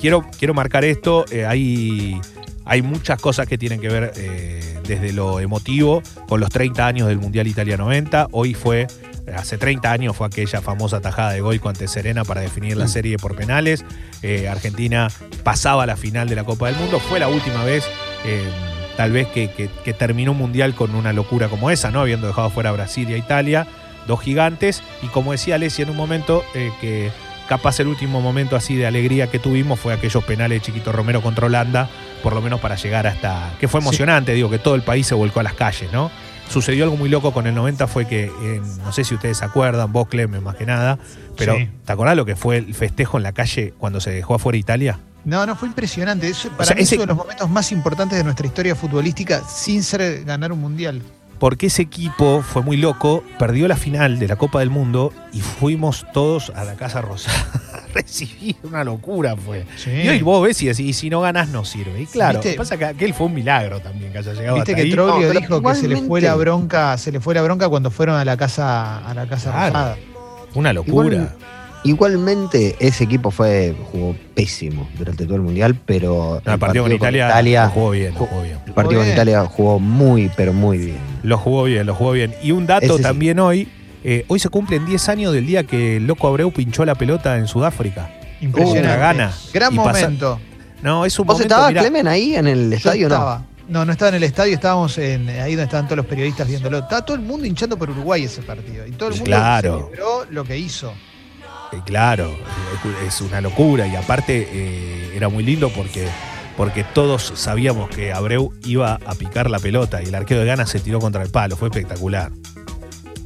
quiero, 0.00 0.24
quiero 0.38 0.54
marcar 0.54 0.84
esto. 0.84 1.24
eh, 1.30 1.46
hay, 1.46 2.20
hay 2.64 2.82
muchas 2.82 3.20
cosas 3.20 3.46
que 3.46 3.58
tienen 3.58 3.80
que 3.80 3.88
ver 3.88 4.12
eh, 4.16 4.78
desde 4.86 5.12
lo 5.12 5.40
emotivo 5.40 6.02
con 6.28 6.40
los 6.40 6.50
30 6.50 6.86
años 6.86 7.08
del 7.08 7.18
Mundial 7.18 7.46
Italia 7.46 7.76
90. 7.76 8.28
Hoy 8.32 8.54
fue 8.54 8.86
Hace 9.34 9.58
30 9.58 9.90
años 9.90 10.14
fue 10.16 10.28
aquella 10.28 10.60
famosa 10.62 11.00
tajada 11.00 11.32
de 11.32 11.40
Goico 11.40 11.68
ante 11.68 11.88
Serena 11.88 12.24
para 12.24 12.42
definir 12.42 12.76
la 12.76 12.86
serie 12.86 13.16
por 13.16 13.34
penales. 13.34 13.84
Eh, 14.22 14.48
Argentina 14.48 15.08
pasaba 15.42 15.82
a 15.82 15.86
la 15.86 15.96
final 15.96 16.28
de 16.28 16.36
la 16.36 16.44
Copa 16.44 16.68
del 16.68 16.76
Mundo. 16.76 17.00
Fue 17.00 17.18
la 17.18 17.26
última 17.26 17.64
vez, 17.64 17.84
eh, 18.24 18.44
tal 18.96 19.10
vez, 19.10 19.26
que, 19.26 19.50
que- 19.50 19.68
que 19.84 19.92
terminó 19.92 20.30
un 20.30 20.38
mundial 20.38 20.76
con 20.76 20.94
una 20.94 21.12
locura 21.12 21.48
como 21.48 21.72
esa, 21.72 21.90
¿no? 21.90 22.02
Habiendo 22.02 22.28
dejado 22.28 22.50
fuera 22.50 22.70
a 22.70 22.72
Brasil 22.74 23.10
y 23.10 23.14
a 23.14 23.16
Italia, 23.16 23.66
dos 24.06 24.20
gigantes. 24.20 24.82
Y 25.02 25.06
como 25.08 25.32
decía 25.32 25.54
Alessia 25.56 25.82
en 25.84 25.90
un 25.90 25.96
momento, 25.96 26.44
eh, 26.54 26.70
que 26.80 27.10
capaz 27.48 27.78
el 27.80 27.86
último 27.88 28.20
momento 28.20 28.56
así 28.56 28.74
de 28.74 28.86
alegría 28.86 29.28
que 29.28 29.38
tuvimos 29.38 29.78
fue 29.78 29.92
aquellos 29.92 30.24
penales 30.24 30.60
de 30.60 30.66
Chiquito 30.66 30.90
Romero 30.92 31.22
contra 31.22 31.46
Holanda, 31.46 31.88
por 32.22 32.34
lo 32.34 32.40
menos 32.42 32.60
para 32.60 32.74
llegar 32.76 33.06
hasta. 33.06 33.54
que 33.60 33.68
fue 33.68 33.80
Sí. 33.80 33.86
emocionante, 33.86 34.32
digo, 34.34 34.50
que 34.50 34.58
todo 34.58 34.74
el 34.74 34.82
país 34.82 35.06
se 35.06 35.14
volcó 35.14 35.40
a 35.40 35.42
las 35.44 35.54
calles, 35.54 35.92
¿no? 35.92 36.10
Sucedió 36.48 36.84
algo 36.84 36.96
muy 36.96 37.08
loco 37.08 37.32
con 37.32 37.46
el 37.48 37.54
90, 37.54 37.86
fue 37.88 38.06
que, 38.06 38.24
eh, 38.26 38.60
no 38.84 38.92
sé 38.92 39.02
si 39.04 39.14
ustedes 39.14 39.38
se 39.38 39.44
acuerdan, 39.44 39.92
vos 39.92 40.06
Clemen 40.08 40.42
más 40.44 40.54
que 40.56 40.64
nada, 40.66 40.98
pero 41.36 41.56
Sí. 41.56 41.68
¿te 41.84 41.92
acordás 41.92 42.16
lo 42.16 42.24
que 42.24 42.36
fue 42.36 42.56
el 42.58 42.74
festejo 42.74 43.16
en 43.16 43.24
la 43.24 43.32
calle 43.32 43.74
cuando 43.78 44.00
se 44.00 44.10
dejó 44.10 44.34
afuera 44.34 44.56
Italia? 44.56 44.98
No, 45.24 45.44
no, 45.44 45.56
fue 45.56 45.66
impresionante. 45.68 46.28
Eso, 46.28 46.48
para 46.50 46.66
sea, 46.66 46.76
mí 46.76 46.82
ese- 46.82 46.94
es 46.94 46.98
uno 46.98 47.02
de 47.02 47.08
los 47.08 47.16
momentos 47.16 47.50
más 47.50 47.72
importantes 47.72 48.16
de 48.16 48.22
nuestra 48.22 48.46
historia 48.46 48.76
futbolística 48.76 49.42
sin 49.48 49.82
ser 49.82 50.22
ganar 50.24 50.52
un 50.52 50.60
mundial. 50.60 51.02
Porque 51.38 51.66
ese 51.66 51.82
equipo 51.82 52.42
fue 52.42 52.62
muy 52.62 52.76
loco, 52.78 53.22
perdió 53.38 53.68
la 53.68 53.76
final 53.76 54.18
de 54.18 54.26
la 54.28 54.36
Copa 54.36 54.60
del 54.60 54.70
Mundo 54.70 55.12
y 55.32 55.40
fuimos 55.40 56.06
todos 56.14 56.50
a 56.54 56.64
la 56.64 56.74
Casa 56.76 57.02
Rosada 57.02 57.36
a 57.74 57.92
recibir. 57.92 58.56
Una 58.62 58.84
locura 58.84 59.36
fue. 59.36 59.66
Sí. 59.76 59.90
Y 59.90 60.08
hoy 60.08 60.22
vos 60.22 60.42
ves 60.42 60.62
y 60.62 60.66
decís, 60.66 60.80
y 60.86 60.92
si 60.94 61.10
no 61.10 61.20
ganás 61.20 61.48
no 61.50 61.64
sirve. 61.64 62.00
Y 62.02 62.06
claro, 62.06 62.38
¿Viste? 62.38 62.48
lo 62.50 62.52
que 62.54 62.58
pasa 62.58 62.78
que 62.78 62.84
aquel 62.86 63.12
fue 63.12 63.26
un 63.26 63.34
milagro 63.34 63.80
también 63.80 64.12
que 64.12 64.18
haya 64.18 64.32
llegado 64.32 64.56
Viste 64.56 64.72
hasta 64.72 64.82
que. 64.84 64.90
Troglio 64.90 65.32
No, 65.34 65.40
dijo 65.40 65.62
que 65.62 65.74
se 65.74 65.88
le 65.88 65.96
fue 66.02 66.20
la 66.22 66.34
bronca, 66.36 66.96
se 66.96 67.12
le 67.12 67.20
fue 67.20 67.34
la 67.34 67.42
bronca 67.42 67.68
cuando 67.68 67.90
fueron 67.90 68.16
a 68.16 68.24
la 68.24 68.36
casa, 68.38 69.06
a 69.06 69.12
la 69.12 69.26
casa 69.28 69.50
Claro. 69.52 69.66
rosada. 69.72 69.96
Una 70.54 70.72
locura. 70.72 71.16
Igual- 71.16 71.34
Igualmente, 71.86 72.76
ese 72.80 73.04
equipo 73.04 73.30
fue 73.30 73.74
jugó 73.92 74.14
pésimo 74.34 74.88
durante 74.98 75.24
todo 75.24 75.36
el 75.36 75.42
mundial, 75.42 75.74
pero 75.86 76.42
No, 76.44 76.52
el 76.52 76.58
partido 76.58 76.84
con 76.84 76.92
Italia, 76.92 77.68
jugó 77.72 77.90
bien, 77.90 78.12
lo 78.14 78.20
jugó 78.26 78.42
bien. 78.42 78.58
el 78.66 78.72
partido 78.72 79.00
con. 79.00 79.10
Italia 79.10 79.44
jugó 79.46 79.78
muy, 79.78 80.30
pero 80.36 80.52
muy 80.52 80.78
bien. 80.78 80.98
Lo 81.22 81.38
jugó 81.38 81.64
bien, 81.64 81.86
lo 81.86 81.94
jugó 81.94 82.12
bien. 82.12 82.34
Y 82.42 82.50
un 82.50 82.66
dato 82.66 82.86
Ese 82.86 82.96
sí. 82.98 83.02
también 83.02 83.38
hoy, 83.38 83.68
eh, 84.04 84.24
hoy 84.28 84.38
se 84.38 84.48
cumplen 84.48 84.84
10 84.84 85.08
años 85.08 85.32
del 85.32 85.46
día 85.46 85.64
que 85.64 85.96
el 85.98 86.06
Loco 86.06 86.28
Abreu 86.28 86.50
pinchó 86.52 86.84
la 86.84 86.94
pelota 86.94 87.36
en 87.38 87.46
Sudáfrica. 87.46 88.10
Impresionante. 88.40 88.88
Una 88.88 88.96
gana. 88.96 89.32
Gran 89.54 89.72
Y 89.72 89.76
pasa- 89.76 90.00
momento. 90.02 90.40
No, 90.82 91.04
es 91.06 91.18
un 91.18 91.26
¿Vos 91.26 91.34
momento, 91.36 91.54
estabas, 91.54 91.70
mirá, 91.70 91.80
Clemen, 91.82 92.06
ahí 92.08 92.34
en 92.36 92.46
el 92.46 92.70
Yo 92.70 92.76
estadio 92.76 93.08
no? 93.08 93.14
estaba. 93.14 93.42
No, 93.68 93.84
no 93.84 93.92
estaba 93.92 94.10
en 94.10 94.14
el 94.16 94.22
estadio, 94.24 94.54
estábamos 94.54 94.96
en, 94.98 95.28
ahí 95.28 95.52
donde 95.52 95.64
estaban 95.64 95.86
todos 95.86 95.96
los 95.96 96.06
periodistas 96.06 96.46
viéndolo. 96.46 96.78
Estaba 96.78 97.04
todo 97.04 97.16
el 97.16 97.22
mundo 97.22 97.46
hinchando 97.46 97.76
por 97.76 97.90
Uruguay 97.90 98.24
ese 98.24 98.42
partido. 98.42 98.86
Y 98.86 98.92
todo 98.92 99.08
el 99.08 99.14
mundo 99.14 99.24
Claro. 99.24 99.84
celebró 99.90 100.24
lo 100.30 100.44
que 100.44 100.56
hizo. 100.58 100.92
Claro, 101.84 102.34
es- 103.06 103.20
una 103.20 103.40
locura 103.40 103.86
y 103.86 103.96
aparte 103.96 104.48
eh, 104.50 105.12
era 105.14 105.28
muy 105.28 105.42
lindo 105.44 105.70
porque, 105.70 106.06
porque 106.56 106.84
todos 106.84 107.32
sabíamos 107.34 107.88
que 107.90 108.12
Abreu 108.12 108.52
iba 108.64 108.94
a 109.06 109.14
picar 109.14 109.50
la 109.50 109.58
pelota 109.58 110.02
y 110.02 110.06
el 110.06 110.14
arquero 110.14 110.40
de 110.40 110.46
Gana 110.46 110.66
se 110.66 110.80
tiró 110.80 110.98
contra 111.00 111.22
el 111.22 111.30
palo, 111.30 111.56
fue 111.56 111.68
espectacular. 111.68 112.30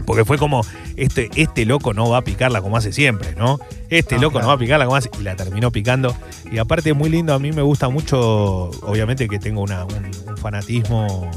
Porque 0.07 0.25
fue 0.25 0.39
como, 0.39 0.65
este, 0.97 1.31
este 1.37 1.65
loco 1.65 1.93
no 1.95 2.09
va 2.11 2.19
a 2.19 2.23
picarla 2.25 2.63
como 2.63 2.77
hace 2.77 2.93
siempre, 2.93 3.35
¿no? 3.37 3.61
Este 3.91 4.17
loco 4.19 4.33
claro. 4.33 4.45
no 4.45 4.49
va 4.49 4.55
a 4.55 4.59
picarla 4.59 4.85
como 4.87 4.97
hace, 4.97 5.11
y 5.21 5.23
la 5.23 5.37
terminó 5.37 5.71
picando. 5.71 6.17
Y 6.51 6.59
aparte 6.59 6.95
muy 6.95 7.11
lindo, 7.11 7.33
a 7.35 7.39
mí 7.39 7.53
me 7.53 7.63
gusta 7.63 7.89
mucho, 7.91 8.71
obviamente 8.83 9.29
que 9.29 9.39
tengo 9.39 9.61
una- 9.63 9.85
un, 9.85 10.11
un 10.27 10.37
fanatismo 10.37 11.31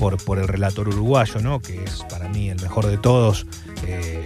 por, 0.00 0.16
por 0.24 0.38
el 0.38 0.48
relator 0.48 0.88
uruguayo, 0.88 1.40
¿no? 1.40 1.60
Que 1.60 1.84
es 1.84 2.02
para 2.10 2.28
mí 2.28 2.50
el 2.50 2.60
mejor 2.60 2.86
de 2.86 2.98
todos. 2.98 3.46
eh, 3.86 4.25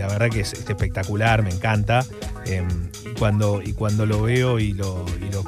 la 0.00 0.08
verdad 0.08 0.28
que 0.30 0.40
es, 0.40 0.52
es 0.52 0.68
espectacular, 0.68 1.42
me 1.42 1.50
encanta. 1.50 2.04
Eh, 2.46 2.62
y, 3.04 3.18
cuando, 3.18 3.62
y 3.64 3.72
cuando 3.72 4.06
lo 4.06 4.22
veo 4.22 4.58
y 4.58 4.72
lo, 4.72 5.04
y 5.20 5.32
lo- 5.32 5.44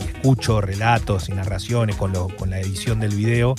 y 0.00 0.04
escucho 0.16 0.60
relatos 0.60 1.28
y 1.28 1.32
narraciones 1.32 1.96
con, 1.96 2.12
lo- 2.12 2.28
con 2.28 2.50
la 2.50 2.60
edición 2.60 3.00
del 3.00 3.14
video, 3.14 3.54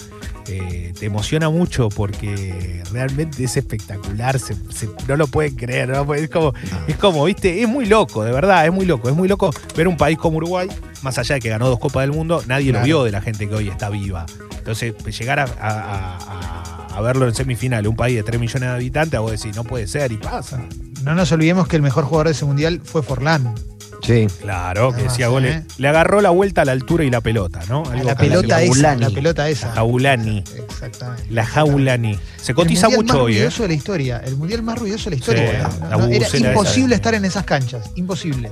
eh, 0.48 0.94
te 0.98 1.06
emociona 1.06 1.50
mucho 1.50 1.90
porque 1.90 2.82
realmente 2.92 3.44
es 3.44 3.56
espectacular, 3.58 4.40
se- 4.40 4.56
se- 4.74 4.90
no 5.08 5.16
lo 5.16 5.28
pueden 5.28 5.56
creer, 5.56 5.90
¿no? 5.90 6.14
es 6.16 6.30
como, 6.30 6.54
es 6.88 6.96
como, 6.96 7.24
viste, 7.26 7.62
es 7.62 7.68
muy 7.68 7.86
loco, 7.86 8.24
de 8.24 8.32
verdad, 8.32 8.66
es 8.66 8.72
muy 8.72 8.86
loco, 8.86 9.10
es 9.10 9.16
muy 9.16 9.28
loco 9.28 9.52
ver 9.76 9.88
un 9.88 9.96
país 9.98 10.18
como 10.18 10.38
Uruguay, 10.38 10.68
más 11.04 11.18
allá 11.20 11.36
de 11.36 11.42
que 11.42 11.50
ganó 11.50 11.68
dos 11.70 11.80
Copas 11.80 12.02
del 12.04 12.12
Mundo, 12.14 12.42
nadie 12.48 12.70
Claro. 12.72 12.80
lo 12.80 12.86
vio 12.86 13.04
de 13.04 13.12
la 13.12 13.22
gente 13.22 13.48
que 13.48 13.54
hoy 13.56 13.68
está 13.70 13.90
viva. 13.90 14.26
Entonces, 14.58 14.94
llegar 15.18 15.40
a, 15.40 15.44
a- 15.44 16.18
a- 16.18 16.69
a 16.92 17.02
verlo 17.02 17.28
en 17.28 17.36
semifinal, 17.36 17.88
un 17.88 17.96
país 17.96 18.16
de 18.18 18.24
3 18.24 18.40
millones 18.40 18.70
de 18.70 18.76
habitantes, 18.76 19.18
a 19.18 19.22
vos 19.22 19.32
decís, 19.32 19.56
no 19.56 19.64
puede 19.64 19.88
ser, 19.88 20.12
y 20.12 20.18
pasa. 20.18 20.62
No 21.04 21.16
nos 21.16 21.32
olvidemos 21.32 21.68
que 21.68 21.76
el 21.76 21.82
mejor 21.82 22.04
jugador 22.06 22.28
de 22.28 22.34
ese 22.34 22.46
mundial 22.46 22.82
fue 22.84 23.04
Forlán. 23.04 23.54
Sí. 24.02 24.28
Claro, 24.42 24.94
que 24.94 25.02
Ah, 25.02 25.04
decía 25.04 25.26
sí, 25.28 25.32
goles. 25.32 25.56
¿eh? 25.58 25.64
Le 25.78 25.88
agarró 25.90 26.22
la 26.22 26.30
vuelta 26.30 26.62
a 26.62 26.66
la 26.66 26.72
altura 26.72 27.04
y 27.04 27.10
la 27.12 27.20
pelota, 27.22 27.60
¿no? 27.68 27.84
Algo 27.86 28.06
la 28.06 28.16
pelota 28.16 28.62
esa. 28.62 28.96
La 28.96 29.10
pelota 29.10 29.50
esa. 29.50 29.68
La 29.68 29.74
Jaulani. 29.74 30.44
Exactamente. 30.58 31.26
La 31.30 31.46
Jaulani. 31.46 32.18
Se 32.38 32.54
El 32.54 32.56
cotiza 32.56 32.88
mundial 32.88 33.04
mucho 33.04 33.14
más 33.14 33.24
hoy, 33.24 33.34
¿eh? 33.34 33.38
ruidoso 33.40 33.64
de 33.64 33.68
la 33.68 33.74
historia. 33.76 34.18
El 34.26 34.38
mundial 34.38 34.64
más 34.64 34.80
ruidoso 34.80 35.10
de 35.10 35.16
la 35.16 35.20
historia. 35.20 35.70
Sí, 35.70 35.78
No, 35.82 35.90
la 35.90 35.98
no, 35.98 36.08
era 36.08 36.28
imposible 36.38 36.96
estar 36.96 37.14
en 37.14 37.26
esas 37.26 37.44
canchas. 37.44 37.92
Imposible. 37.96 38.52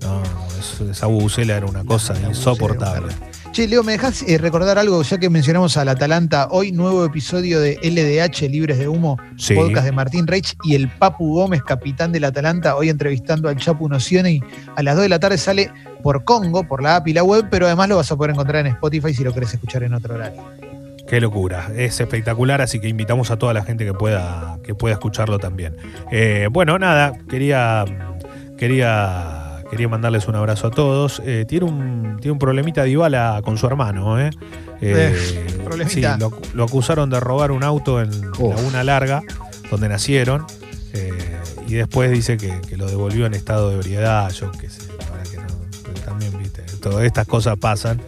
No, 0.00 0.22
es- 0.58 0.80
esa 0.90 1.06
bubucela 1.06 1.56
era 1.58 1.66
una 1.66 1.84
cosa 1.84 2.14
La 2.14 2.28
insoportable. 2.30 3.12
Che, 3.56 3.66
Leo, 3.66 3.82
¿me 3.82 3.92
dejás 3.92 4.22
eh, 4.28 4.36
recordar 4.36 4.76
algo? 4.76 5.00
Ya 5.00 5.16
que 5.16 5.30
mencionamos 5.30 5.78
al 5.78 5.88
Atalanta, 5.88 6.48
hoy 6.50 6.72
nuevo 6.72 7.06
episodio 7.06 7.58
de 7.58 7.78
LDH, 7.82 8.50
Libres 8.50 8.76
de 8.76 8.86
Humo, 8.86 9.18
Sí. 9.38 9.54
podcast 9.54 9.86
de 9.86 9.92
Martín 9.92 10.26
Reich 10.26 10.54
y 10.62 10.74
el 10.74 10.90
Papu 10.90 11.36
Gómez, 11.36 11.62
capitán 11.62 12.12
del 12.12 12.24
Atalanta, 12.24 12.76
hoy 12.76 12.90
entrevistando 12.90 13.48
al 13.48 13.56
Chapu 13.56 13.88
Nocione 13.88 14.30
y 14.30 14.42
a 14.76 14.82
las 14.82 14.94
2 14.96 15.04
de 15.04 15.08
la 15.08 15.18
tarde 15.18 15.38
sale 15.38 15.70
por 16.02 16.24
Congo, 16.24 16.68
por 16.68 16.82
la 16.82 16.96
app 16.96 17.08
y 17.08 17.14
la 17.14 17.22
web, 17.22 17.46
pero 17.50 17.64
además 17.64 17.88
lo 17.88 17.96
vas 17.96 18.12
a 18.12 18.16
poder 18.16 18.32
encontrar 18.32 18.66
en 18.66 18.72
Spotify 18.72 19.14
si 19.14 19.24
lo 19.24 19.32
querés 19.32 19.54
escuchar 19.54 19.84
en 19.84 19.94
otro 19.94 20.16
horario. 20.16 20.44
Qué 21.08 21.18
locura, 21.18 21.70
es 21.74 21.98
espectacular, 21.98 22.60
así 22.60 22.78
que 22.78 22.88
invitamos 22.88 23.30
a 23.30 23.38
toda 23.38 23.54
la 23.54 23.64
gente 23.64 23.86
que 23.86 23.94
pueda, 23.94 24.58
que 24.64 24.74
pueda 24.74 24.92
escucharlo 24.96 25.38
también. 25.38 25.78
Eh, 26.12 26.48
bueno, 26.52 26.78
nada, 26.78 27.14
quería, 27.26 27.86
quería, 28.58 29.35
quería 29.70 29.88
mandarles 29.88 30.28
un 30.28 30.34
abrazo 30.34 30.68
a 30.68 30.70
todos. 30.70 31.22
Eh, 31.24 31.44
tiene, 31.48 31.66
un, 31.66 32.16
tiene 32.20 32.32
un 32.32 32.38
problemita 32.38 32.84
Dybala 32.84 33.40
con 33.44 33.58
su 33.58 33.66
hermano, 33.66 34.20
¿eh? 34.20 34.30
Eh, 34.80 35.14
problemita. 35.64 36.14
sí, 36.14 36.20
lo, 36.20 36.32
lo 36.54 36.64
acusaron 36.64 37.10
de 37.10 37.20
robar 37.20 37.50
un 37.50 37.64
auto 37.64 38.00
en 38.00 38.10
Uf. 38.38 38.54
Laguna 38.54 38.84
Larga, 38.84 39.22
donde 39.70 39.88
nacieron, 39.88 40.46
eh, 40.92 41.12
y 41.66 41.74
después 41.74 42.10
dice 42.10 42.36
que, 42.36 42.60
que 42.68 42.76
lo 42.76 42.86
devolvió 42.86 43.26
en 43.26 43.34
estado 43.34 43.70
de 43.70 43.76
ebriedad, 43.76 44.30
yo 44.30 44.50
qué 44.52 44.70
sé, 44.70 44.82
verdad 44.88 45.30
que 45.30 45.36
no, 45.38 45.46
pero 45.82 46.00
también, 46.04 46.38
viste, 46.38 46.62
todas 46.80 47.04
estas 47.04 47.26
cosas 47.26 47.56
pasan. 47.58 48.00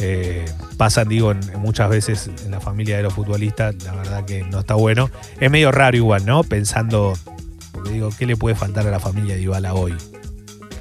Eh, 0.00 0.44
pasan, 0.76 1.08
digo, 1.08 1.32
en 1.32 1.40
muchas 1.58 1.90
veces 1.90 2.30
en 2.44 2.52
la 2.52 2.60
familia 2.60 2.96
de 2.96 3.02
los 3.02 3.12
futbolistas, 3.12 3.74
la 3.82 3.94
verdad 3.94 4.24
que 4.24 4.44
no 4.44 4.60
está 4.60 4.74
bueno. 4.74 5.10
Es 5.40 5.50
medio 5.50 5.72
raro 5.72 5.96
igual, 5.96 6.24
¿no? 6.24 6.44
Pensando, 6.44 7.14
porque 7.72 7.90
digo, 7.90 8.10
¿qué 8.16 8.24
le 8.26 8.36
puede 8.36 8.54
faltar 8.54 8.86
a 8.86 8.90
la 8.92 9.00
familia 9.00 9.34
de 9.34 9.42
Ibala 9.42 9.74
hoy? 9.74 9.94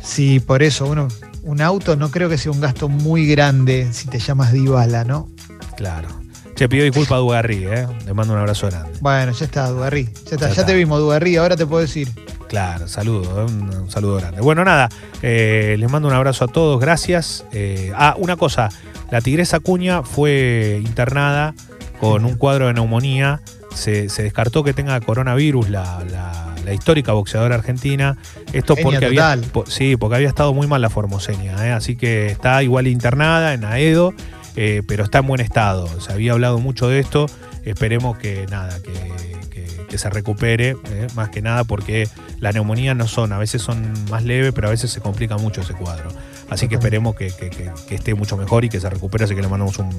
Sí, 0.07 0.39
por 0.39 0.63
eso, 0.63 0.85
uno, 0.85 1.09
un 1.43 1.61
auto 1.61 1.95
no 1.97 2.09
creo 2.11 2.29
que 2.29 2.37
sea 2.37 2.51
un 2.51 2.61
gasto 2.61 2.87
muy 2.87 3.27
grande 3.27 3.89
si 3.91 4.07
te 4.07 4.19
llamas 4.19 4.53
Dybala, 4.53 5.03
¿no? 5.03 5.27
Claro. 5.75 6.07
Che, 6.55 6.67
pido 6.69 6.85
disculpas 6.85 7.11
a 7.11 7.17
Dugarry, 7.17 7.65
¿eh? 7.65 7.87
Le 8.05 8.13
mando 8.13 8.33
un 8.33 8.39
abrazo 8.39 8.67
grande. 8.67 8.91
Bueno, 9.01 9.31
ya 9.33 9.45
está, 9.45 9.67
Dugarry. 9.69 10.05
Ya, 10.05 10.11
está, 10.11 10.35
Ya 10.37 10.45
ya, 10.45 10.49
está. 10.49 10.65
te 10.65 10.73
vimos, 10.75 10.99
Dugarry, 10.99 11.35
ahora 11.35 11.55
te 11.55 11.65
puedo 11.67 11.81
decir. 11.81 12.09
Claro, 12.47 12.87
saludo, 12.87 13.41
¿eh? 13.41 13.45
un, 13.51 13.69
un 13.75 13.91
saludo 13.91 14.15
grande. 14.15 14.41
Bueno, 14.41 14.63
nada, 14.63 14.87
eh, 15.21 15.75
les 15.77 15.91
mando 15.91 16.07
un 16.07 16.13
abrazo 16.15 16.45
a 16.45 16.47
todos, 16.47 16.79
gracias. 16.79 17.43
Eh, 17.51 17.91
ah, 17.95 18.15
una 18.17 18.37
cosa, 18.37 18.69
la 19.11 19.19
tigresa 19.21 19.59
Cuña 19.59 20.01
fue 20.03 20.81
internada 20.83 21.53
con 21.99 22.23
un 22.25 22.35
cuadro 22.35 22.67
de 22.67 22.73
neumonía. 22.73 23.41
Se, 23.75 24.09
se 24.09 24.23
descartó 24.23 24.63
que 24.63 24.73
tenga 24.73 24.99
coronavirus 25.01 25.69
la, 25.69 26.03
la- 26.09 26.46
la 26.67 26.73
histórica 26.73 27.13
boxeadora 27.13 27.55
argentina. 27.55 28.17
Esto 28.53 28.75
Genia 28.75 28.83
porque 28.99 29.05
había, 29.07 29.37
po- 29.51 29.65
sí, 29.65 29.95
porque 29.97 30.17
había 30.17 30.27
estado 30.27 30.53
muy 30.53 30.67
mal 30.67 30.81
la 30.81 30.89
formoseña, 30.89 31.65
¿eh? 31.67 31.71
así 31.71 31.95
que 31.95 32.27
está 32.27 32.61
igual 32.61 32.85
internada 32.87 33.53
en 33.53 33.65
Aedo, 33.65 34.13
eh, 34.55 34.83
pero 34.87 35.03
está 35.03 35.19
en 35.19 35.27
buen 35.27 35.41
estado. 35.41 35.87
Se 36.01 36.11
había 36.11 36.33
hablado 36.33 36.59
mucho 36.59 36.87
de 36.89 36.99
esto. 36.99 37.25
Esperemos 37.63 38.17
que 38.17 38.45
nada, 38.49 38.79
que, 38.81 38.91
que- 39.49 39.67
que 39.87 39.97
se 39.97 40.09
recupere, 40.09 40.75
¿eh? 40.89 41.07
más 41.15 41.29
que 41.29 41.41
nada 41.41 41.63
porque 41.63 42.07
las 42.39 42.53
neumonías 42.53 42.95
no 42.95 43.07
son, 43.07 43.31
a 43.33 43.37
veces 43.37 43.61
son 43.61 43.93
más 44.09 44.23
leves, 44.23 44.51
pero 44.53 44.67
a 44.67 44.71
veces 44.71 44.91
se 44.91 44.99
complica 45.01 45.37
mucho 45.37 45.61
ese 45.61 45.73
cuadro. 45.73 46.09
Así 46.49 46.67
que 46.69 46.75
esperemos 46.75 47.15
que, 47.15 47.27
que- 47.31 47.49
que- 47.49 47.71
que 47.87 47.95
esté 47.95 48.13
mucho 48.13 48.37
mejor 48.37 48.63
y 48.63 48.69
que 48.69 48.79
se 48.79 48.89
recupere, 48.89 49.25
así 49.25 49.35
que 49.35 49.41
le 49.41 49.47
mandamos 49.49 49.77
un, 49.79 49.89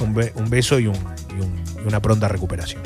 un 0.00 0.14
be- 0.14 0.32
un 0.36 0.48
beso 0.48 0.78
y, 0.78 0.86
un- 0.86 0.96
y 1.36 1.40
un- 1.42 1.62
y 1.84 1.86
una 1.88 2.00
pronta 2.00 2.28
recuperación. 2.28 2.82